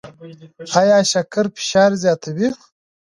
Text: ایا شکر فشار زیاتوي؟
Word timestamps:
ایا 0.79 0.97
شکر 1.11 1.45
فشار 1.55 1.91
زیاتوي؟ 2.01 2.47